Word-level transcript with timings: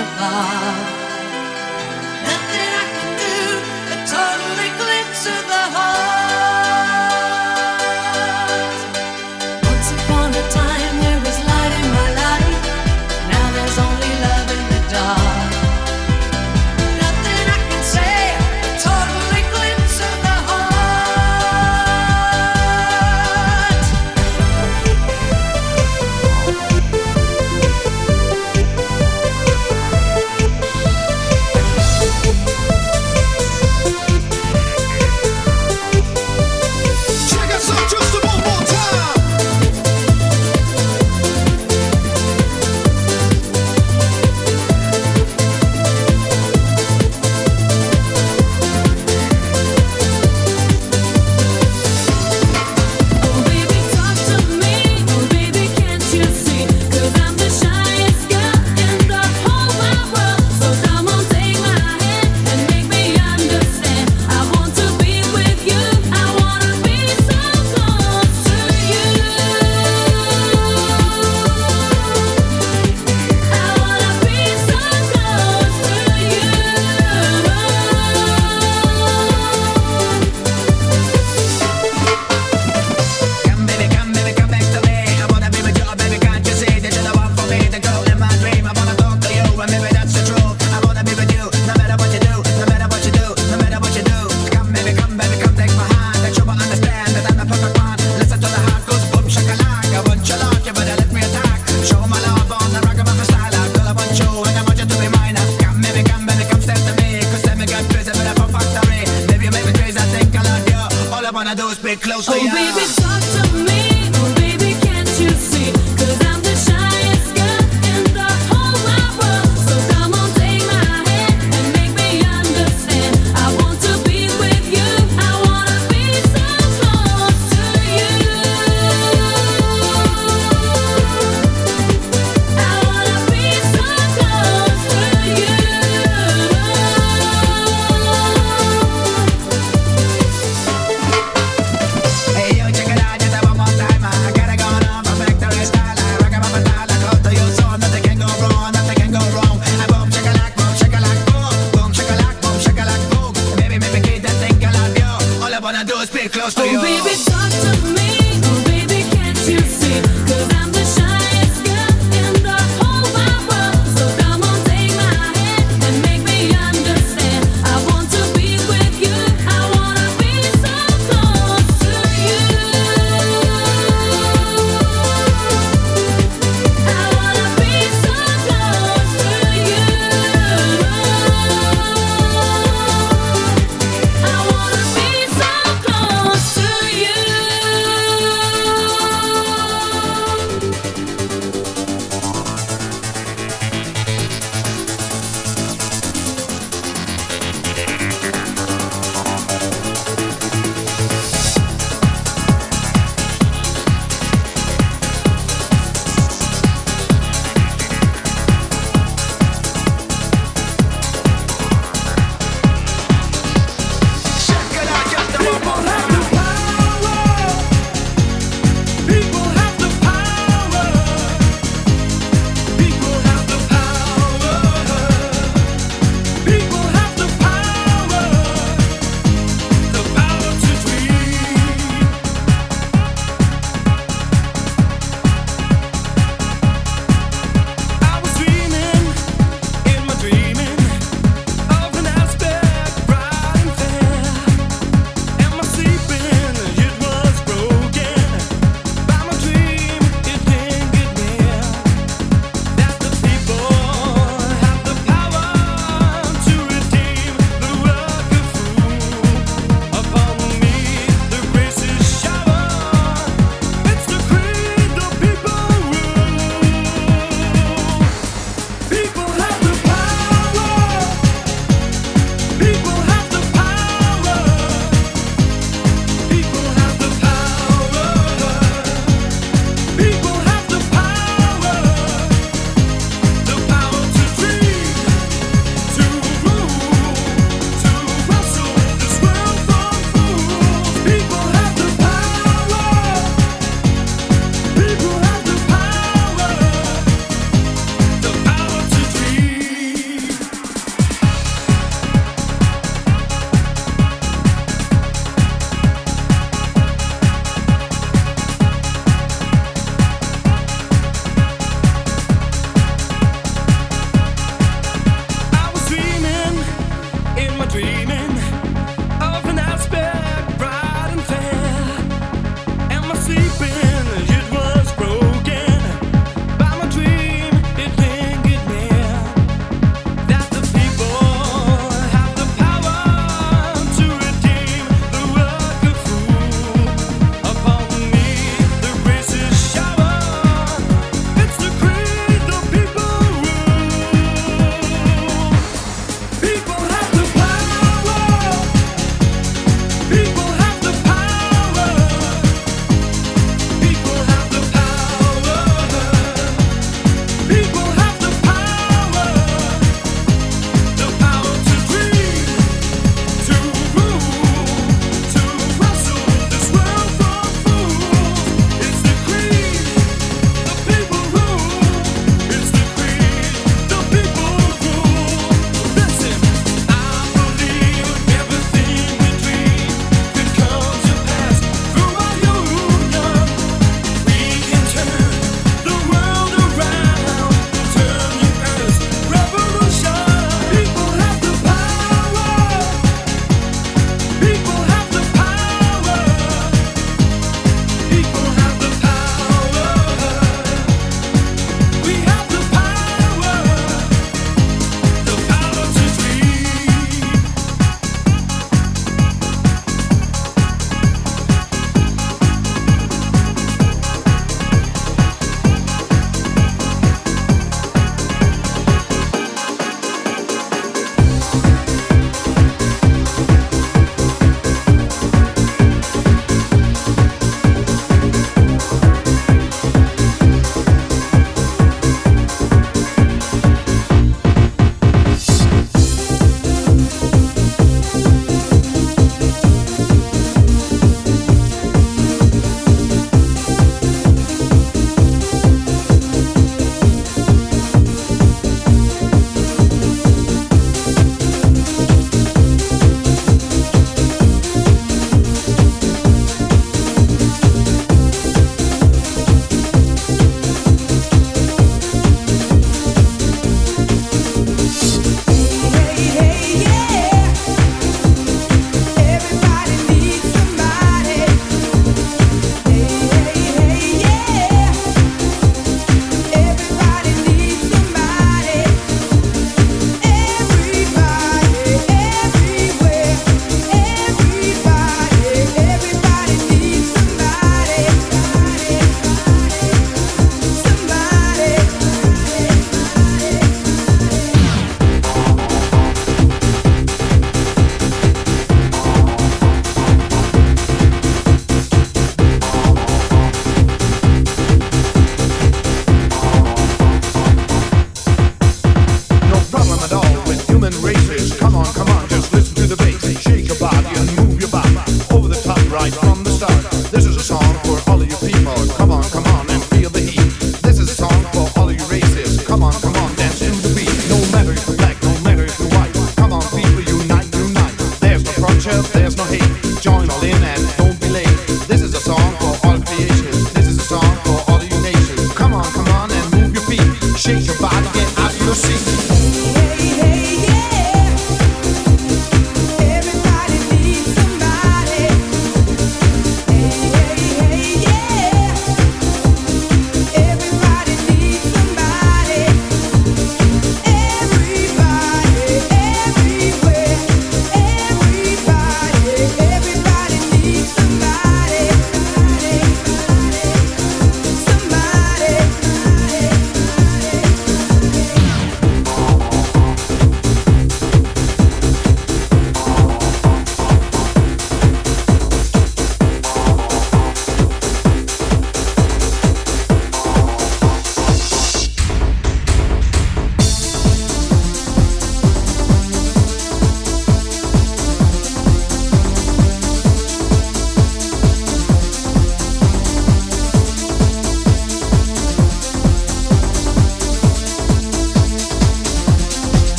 apart. 0.00 0.99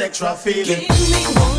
Sexual 0.00 0.34
feeling. 0.34 1.49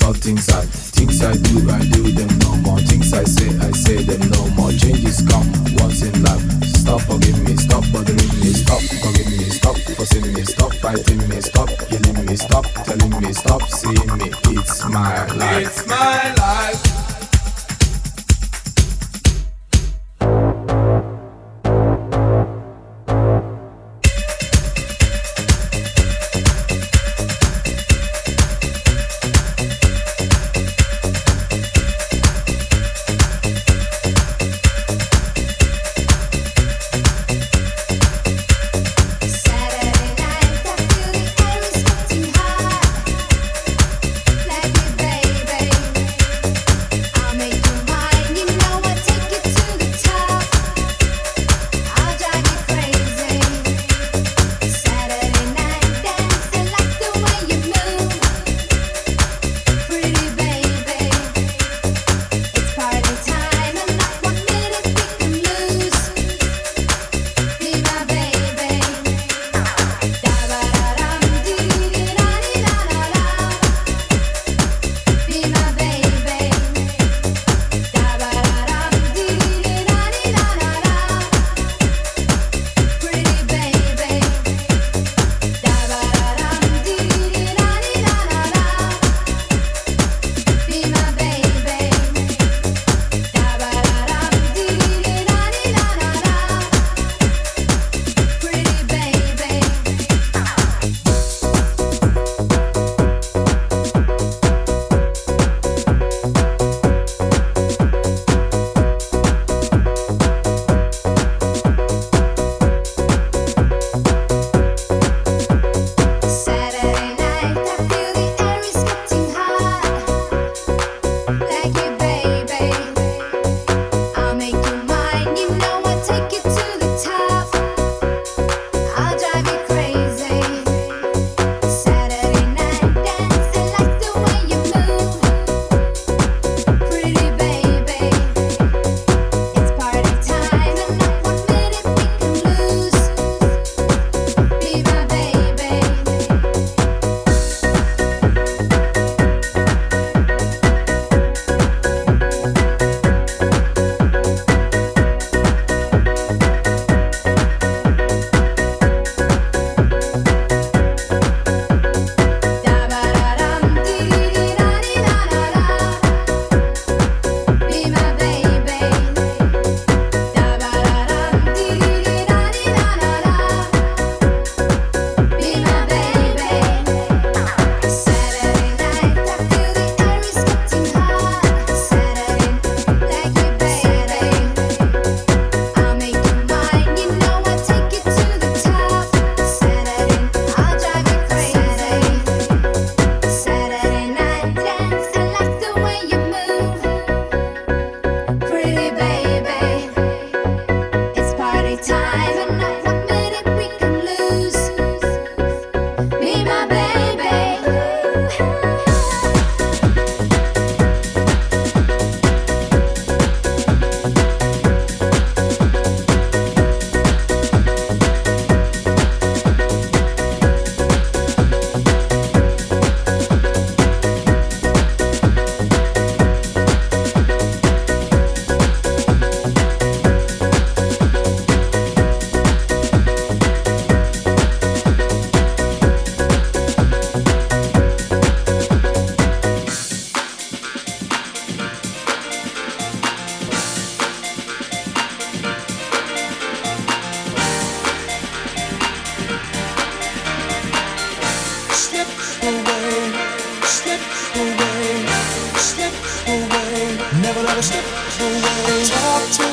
People 0.00 0.30
and 0.30 0.91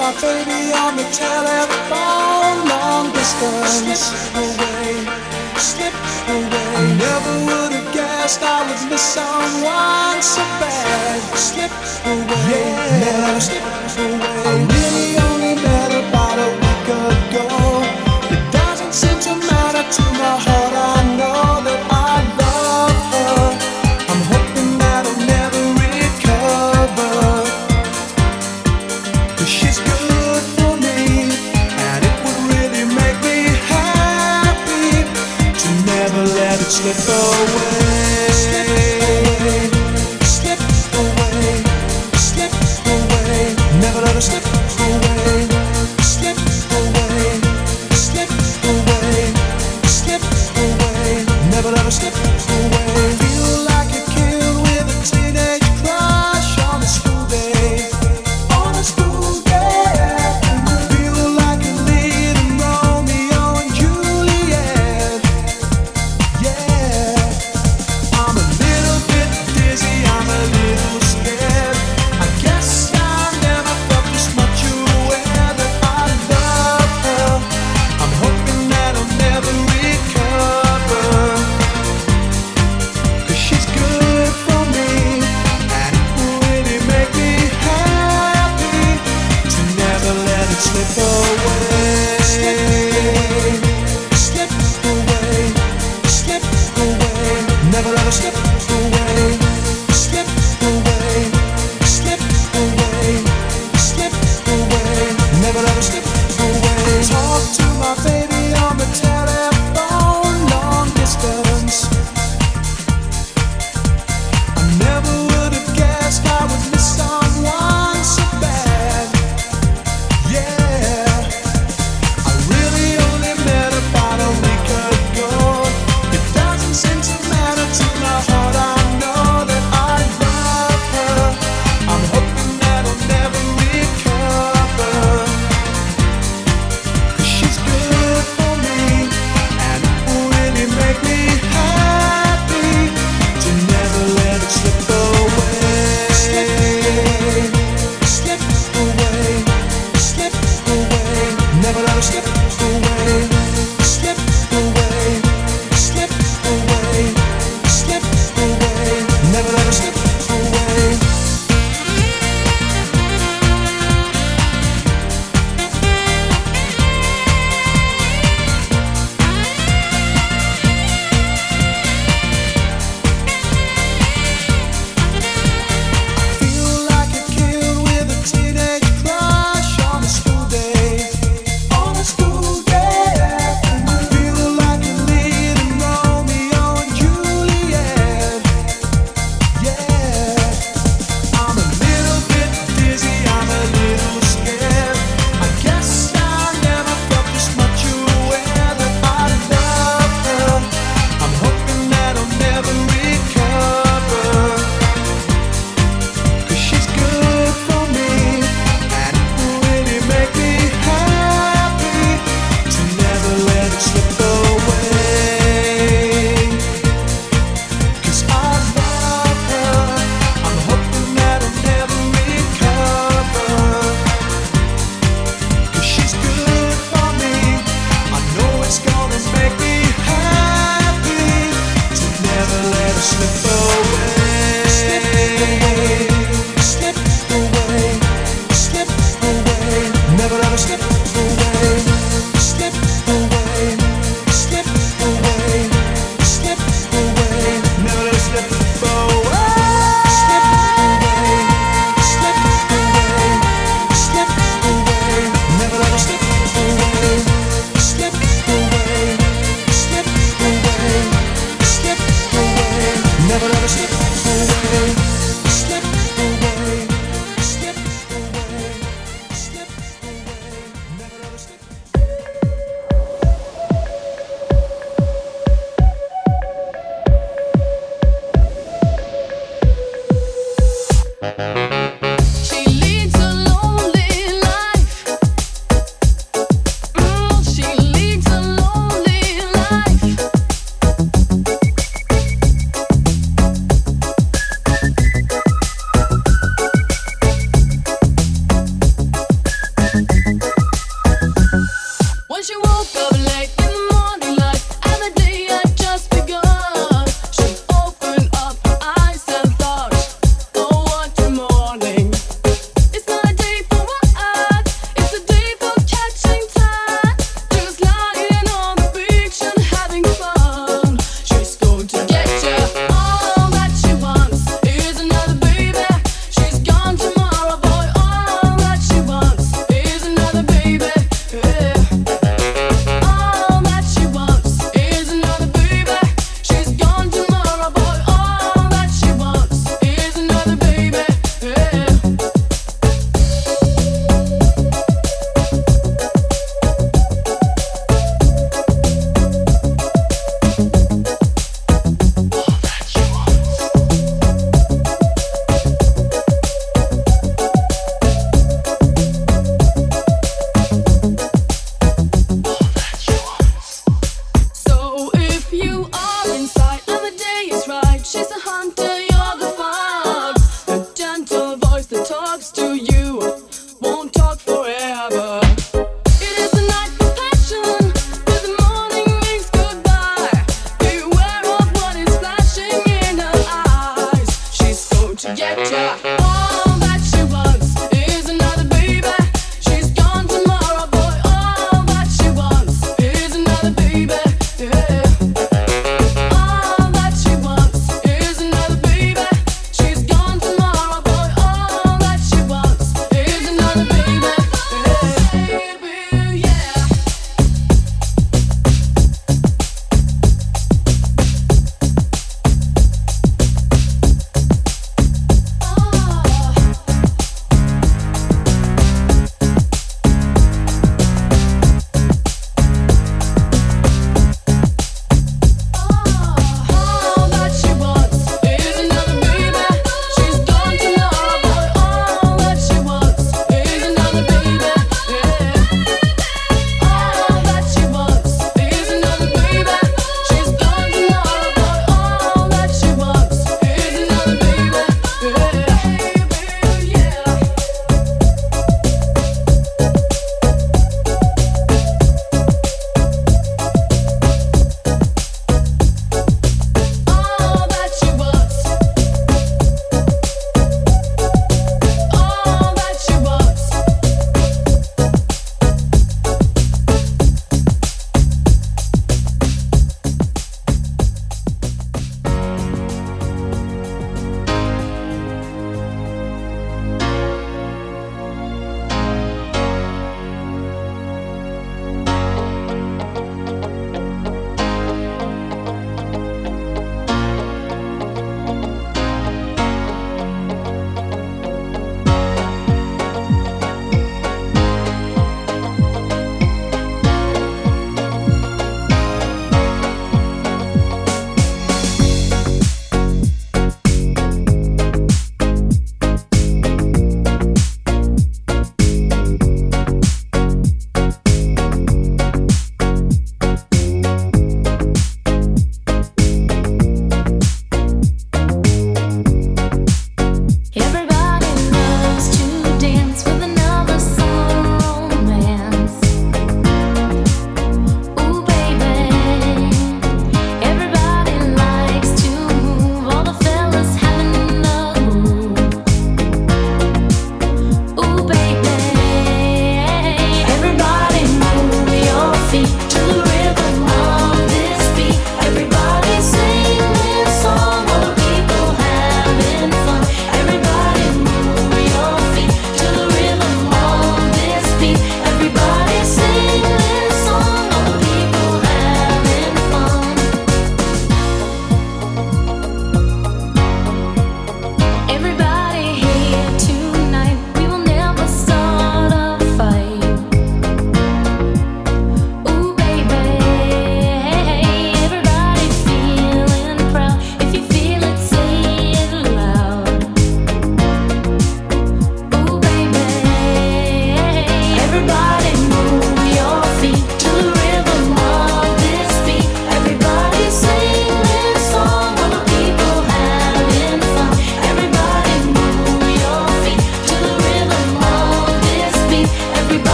my 0.00 0.12
baby 0.20 0.72
on 0.72 0.96
the 0.96 1.04
telephone, 1.12 2.56
long 2.72 3.12
distance 3.12 4.32
away, 4.34 5.04
slip 5.60 5.92
away. 6.36 6.70
I 6.76 6.96
never 7.04 7.34
would 7.46 7.72
have 7.76 7.92
guessed 7.92 8.42
I 8.42 8.64
would 8.66 8.90
miss 8.90 9.02
someone 9.02 10.22
so 10.22 10.42
bad, 10.60 11.20
slip 11.36 11.72
away, 12.06 12.48
yeah. 12.48 13.04
never 13.04 13.40
slip 13.40 13.64
away. 13.98 14.39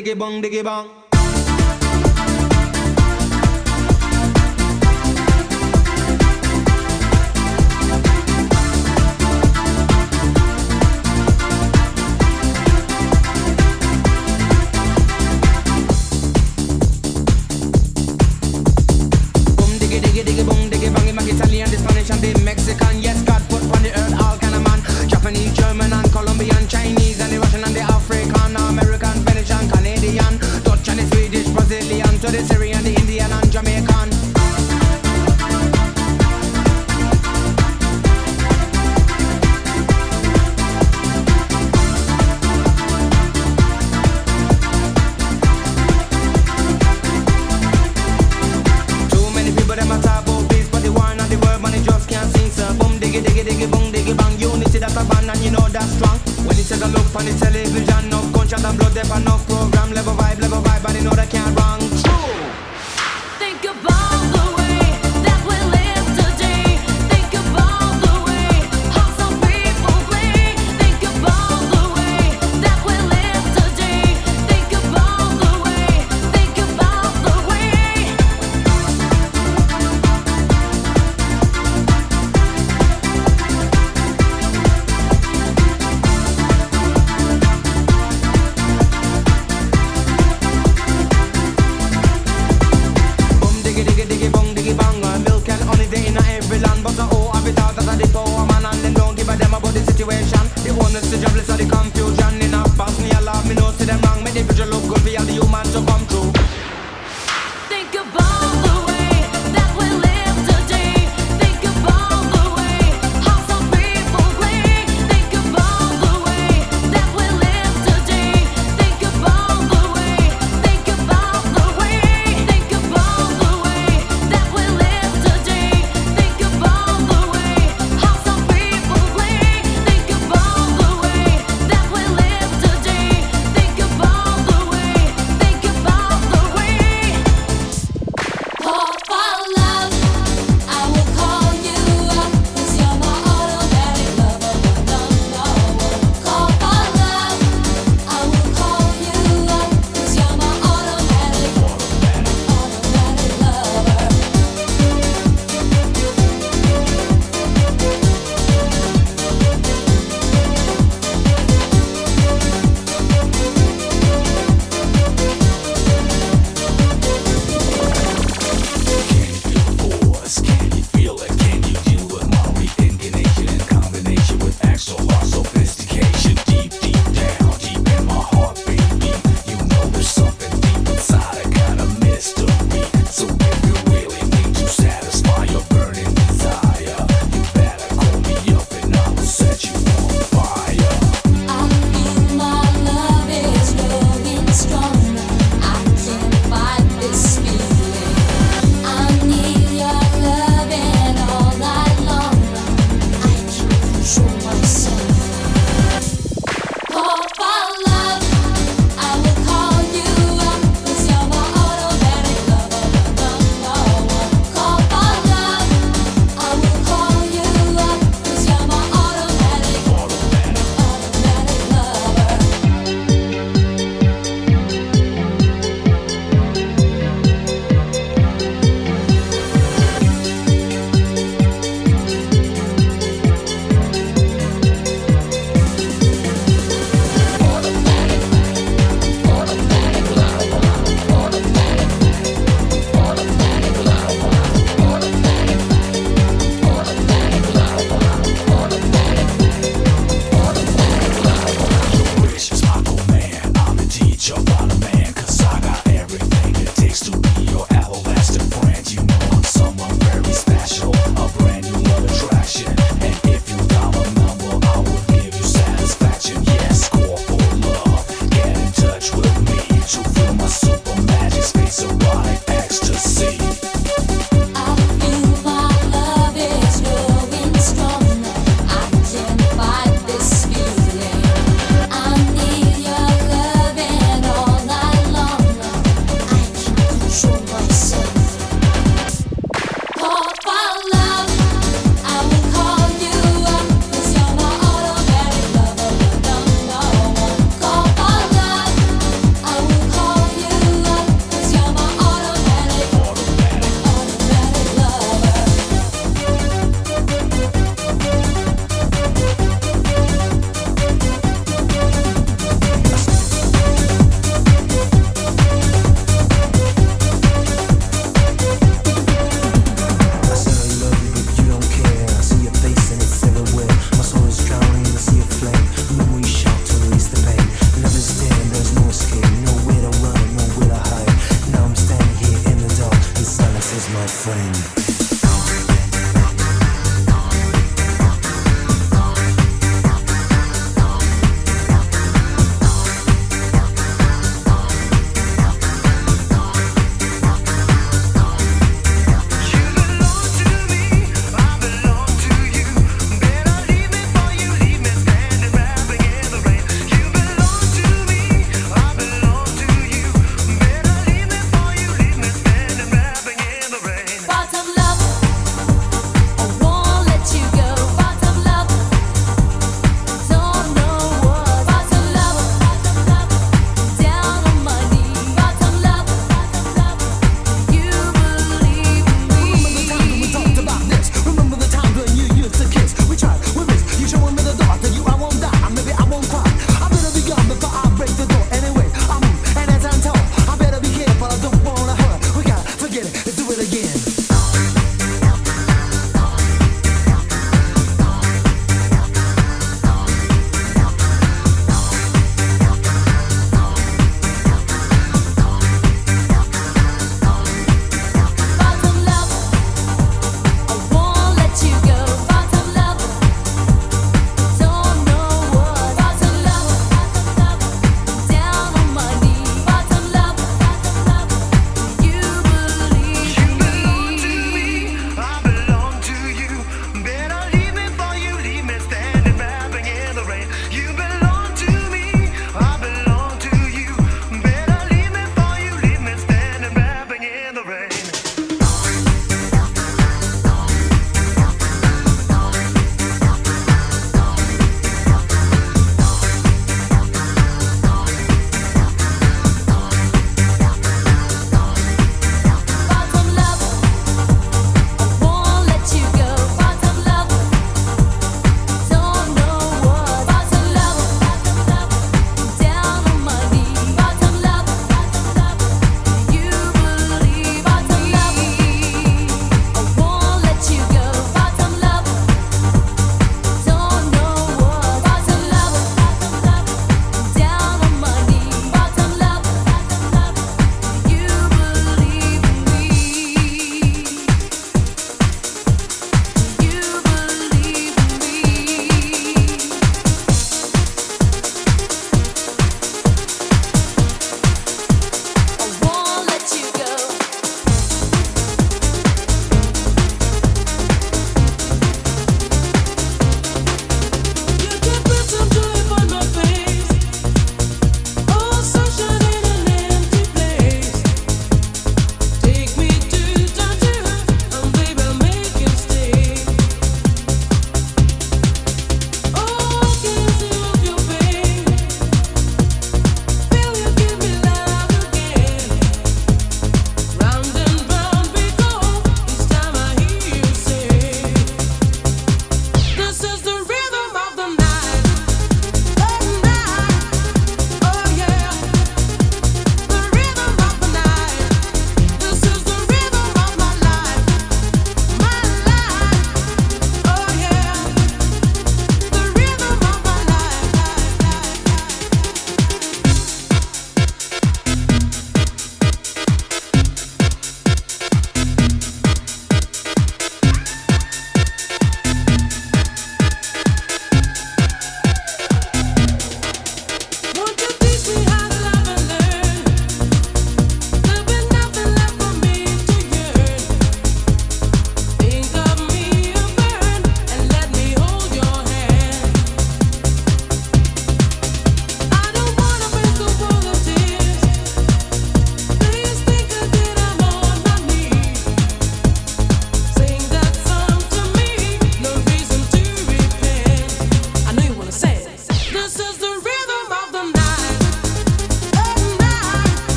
Diggy 0.00 0.16
bong 0.16 0.40
diggy 0.40 0.64
bong. 0.64 0.99